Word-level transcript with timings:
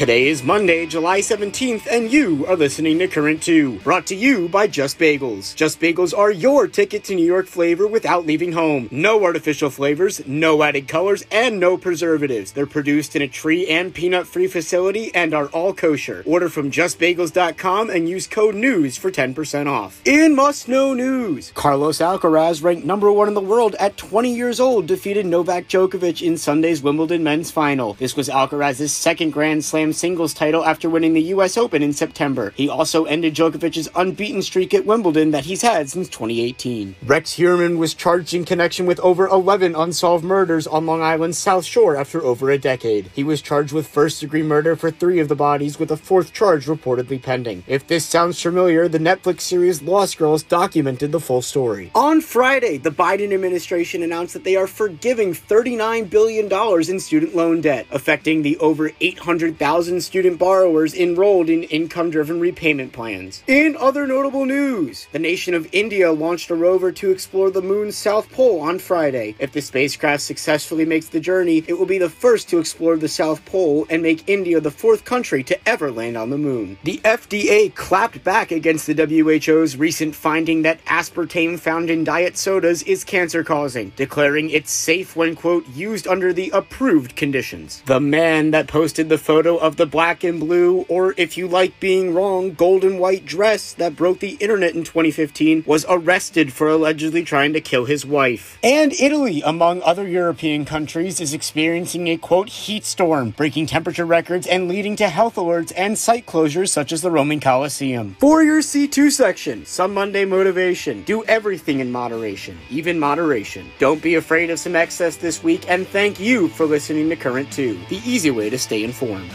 Today 0.00 0.28
is 0.28 0.42
Monday, 0.42 0.86
July 0.86 1.20
17th, 1.20 1.86
and 1.86 2.10
you 2.10 2.46
are 2.46 2.56
listening 2.56 2.98
to 3.00 3.06
Current 3.06 3.42
2, 3.42 3.80
brought 3.80 4.06
to 4.06 4.14
you 4.14 4.48
by 4.48 4.66
Just 4.66 4.98
Bagels. 4.98 5.54
Just 5.54 5.78
Bagels 5.78 6.16
are 6.16 6.30
your 6.30 6.66
ticket 6.68 7.04
to 7.04 7.14
New 7.14 7.26
York 7.26 7.46
flavor 7.46 7.86
without 7.86 8.24
leaving 8.24 8.52
home. 8.52 8.88
No 8.90 9.22
artificial 9.22 9.68
flavors, 9.68 10.26
no 10.26 10.62
added 10.62 10.88
colors, 10.88 11.26
and 11.30 11.60
no 11.60 11.76
preservatives. 11.76 12.52
They're 12.52 12.64
produced 12.64 13.14
in 13.14 13.20
a 13.20 13.28
tree 13.28 13.68
and 13.68 13.92
peanut 13.92 14.26
free 14.26 14.46
facility 14.46 15.14
and 15.14 15.34
are 15.34 15.48
all 15.48 15.74
kosher. 15.74 16.22
Order 16.24 16.48
from 16.48 16.70
justbagels.com 16.70 17.90
and 17.90 18.08
use 18.08 18.26
code 18.26 18.54
NEWS 18.54 18.96
for 18.96 19.10
10% 19.10 19.66
off. 19.66 20.00
In 20.06 20.34
must 20.34 20.66
know 20.66 20.94
news, 20.94 21.52
Carlos 21.54 21.98
Alcaraz, 21.98 22.64
ranked 22.64 22.86
number 22.86 23.12
one 23.12 23.28
in 23.28 23.34
the 23.34 23.42
world 23.42 23.74
at 23.74 23.98
20 23.98 24.34
years 24.34 24.60
old, 24.60 24.86
defeated 24.86 25.26
Novak 25.26 25.68
Djokovic 25.68 26.26
in 26.26 26.38
Sunday's 26.38 26.80
Wimbledon 26.80 27.22
men's 27.22 27.50
final. 27.50 27.92
This 27.98 28.16
was 28.16 28.30
Alcaraz's 28.30 28.94
second 28.94 29.32
Grand 29.32 29.62
Slam 29.62 29.89
singles 29.92 30.34
title 30.34 30.64
after 30.64 30.88
winning 30.88 31.14
the 31.14 31.22
US 31.34 31.56
Open 31.56 31.82
in 31.82 31.92
September. 31.92 32.52
He 32.56 32.68
also 32.68 33.04
ended 33.04 33.34
Djokovic's 33.34 33.88
unbeaten 33.94 34.42
streak 34.42 34.74
at 34.74 34.86
Wimbledon 34.86 35.30
that 35.30 35.44
he's 35.44 35.62
had 35.62 35.90
since 35.90 36.08
2018. 36.08 36.96
Rex 37.04 37.34
Heuermann 37.34 37.78
was 37.78 37.94
charged 37.94 38.34
in 38.34 38.44
connection 38.44 38.86
with 38.86 39.00
over 39.00 39.26
11 39.26 39.74
unsolved 39.74 40.24
murders 40.24 40.66
on 40.66 40.86
Long 40.86 41.02
Island's 41.02 41.38
South 41.38 41.64
Shore 41.64 41.96
after 41.96 42.22
over 42.22 42.50
a 42.50 42.58
decade. 42.58 43.10
He 43.14 43.24
was 43.24 43.42
charged 43.42 43.72
with 43.72 43.86
first 43.86 44.20
degree 44.20 44.42
murder 44.42 44.76
for 44.76 44.90
three 44.90 45.18
of 45.20 45.28
the 45.28 45.34
bodies, 45.34 45.78
with 45.78 45.90
a 45.90 45.96
fourth 45.96 46.32
charge 46.32 46.66
reportedly 46.66 47.20
pending. 47.20 47.64
If 47.66 47.86
this 47.86 48.04
sounds 48.04 48.40
familiar, 48.40 48.88
the 48.88 48.98
Netflix 48.98 49.42
series 49.42 49.82
Lost 49.82 50.18
Girls 50.18 50.42
documented 50.42 51.12
the 51.12 51.20
full 51.20 51.42
story. 51.42 51.90
On 51.94 52.20
Friday, 52.20 52.78
the 52.78 52.90
Biden 52.90 53.32
administration 53.32 54.02
announced 54.02 54.34
that 54.34 54.44
they 54.44 54.56
are 54.56 54.66
forgiving 54.66 55.32
$39 55.32 56.10
billion 56.10 56.50
in 56.90 57.00
student 57.00 57.34
loan 57.34 57.60
debt, 57.60 57.86
affecting 57.90 58.42
the 58.42 58.56
over 58.58 58.90
800,000 59.00 59.60
student 59.80 60.38
borrowers 60.38 60.94
enrolled 60.94 61.48
in 61.48 61.62
income 61.64 62.10
driven 62.10 62.38
repayment 62.38 62.92
plans. 62.92 63.42
In 63.46 63.76
other 63.76 64.06
notable 64.06 64.44
news, 64.44 65.06
the 65.12 65.18
nation 65.18 65.54
of 65.54 65.68
India 65.72 66.12
launched 66.12 66.50
a 66.50 66.54
rover 66.54 66.92
to 66.92 67.10
explore 67.10 67.50
the 67.50 67.62
moon's 67.62 67.96
south 67.96 68.30
pole 68.30 68.60
on 68.60 68.78
Friday. 68.78 69.34
If 69.38 69.52
the 69.52 69.62
spacecraft 69.62 70.22
successfully 70.22 70.84
makes 70.84 71.08
the 71.08 71.20
journey, 71.20 71.64
it 71.66 71.78
will 71.78 71.86
be 71.86 71.98
the 71.98 72.10
first 72.10 72.48
to 72.50 72.58
explore 72.58 72.96
the 72.96 73.08
south 73.08 73.44
pole 73.46 73.86
and 73.88 74.02
make 74.02 74.28
India 74.28 74.60
the 74.60 74.70
fourth 74.70 75.04
country 75.04 75.42
to 75.44 75.68
ever 75.68 75.90
land 75.90 76.16
on 76.16 76.30
the 76.30 76.38
moon. 76.38 76.76
The 76.84 76.98
FDA 76.98 77.74
clapped 77.74 78.22
back 78.22 78.50
against 78.50 78.86
the 78.86 78.94
WHO's 78.94 79.76
recent 79.76 80.14
finding 80.14 80.62
that 80.62 80.84
aspartame 80.84 81.58
found 81.58 81.88
in 81.88 82.04
diet 82.04 82.36
sodas 82.36 82.82
is 82.82 83.04
cancer 83.04 83.42
causing, 83.44 83.92
declaring 83.96 84.50
it's 84.50 84.70
safe 84.70 85.16
when, 85.16 85.34
quote, 85.34 85.66
used 85.68 86.06
under 86.06 86.32
the 86.32 86.50
approved 86.50 87.16
conditions. 87.16 87.82
The 87.86 88.00
man 88.00 88.50
that 88.50 88.66
posted 88.66 89.08
the 89.08 89.18
photo 89.18 89.56
of 89.60 89.76
the 89.76 89.86
black 89.86 90.24
and 90.24 90.40
blue, 90.40 90.86
or 90.88 91.14
if 91.16 91.36
you 91.36 91.46
like 91.46 91.78
being 91.78 92.14
wrong, 92.14 92.54
gold 92.54 92.82
and 92.82 92.98
white 92.98 93.24
dress 93.24 93.72
that 93.74 93.96
broke 93.96 94.20
the 94.20 94.36
internet 94.40 94.74
in 94.74 94.84
2015 94.84 95.64
was 95.66 95.86
arrested 95.88 96.52
for 96.52 96.68
allegedly 96.68 97.22
trying 97.22 97.52
to 97.52 97.60
kill 97.60 97.84
his 97.84 98.04
wife. 98.04 98.58
And 98.62 98.92
Italy, 98.94 99.42
among 99.44 99.82
other 99.82 100.08
European 100.08 100.64
countries, 100.64 101.20
is 101.20 101.34
experiencing 101.34 102.08
a 102.08 102.16
quote 102.16 102.48
heat 102.48 102.84
storm, 102.84 103.30
breaking 103.30 103.66
temperature 103.66 104.06
records 104.06 104.46
and 104.46 104.68
leading 104.68 104.96
to 104.96 105.08
health 105.08 105.36
alerts 105.36 105.72
and 105.76 105.98
site 105.98 106.26
closures 106.26 106.70
such 106.70 106.92
as 106.92 107.02
the 107.02 107.10
Roman 107.10 107.40
Colosseum. 107.40 108.16
For 108.18 108.42
your 108.42 108.60
C2 108.60 109.10
section, 109.12 109.66
some 109.66 109.94
Monday 109.94 110.24
motivation. 110.24 111.02
Do 111.02 111.24
everything 111.24 111.80
in 111.80 111.92
moderation, 111.92 112.58
even 112.70 112.98
moderation. 112.98 113.70
Don't 113.78 114.02
be 114.02 114.14
afraid 114.14 114.50
of 114.50 114.58
some 114.58 114.76
excess 114.76 115.16
this 115.16 115.42
week, 115.42 115.68
and 115.68 115.86
thank 115.86 116.18
you 116.18 116.48
for 116.48 116.66
listening 116.66 117.08
to 117.10 117.16
Current 117.16 117.52
2, 117.52 117.78
the 117.88 118.00
easy 118.04 118.30
way 118.30 118.50
to 118.50 118.58
stay 118.58 118.84
informed. 118.84 119.30